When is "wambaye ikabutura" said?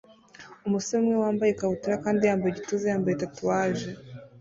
1.23-1.95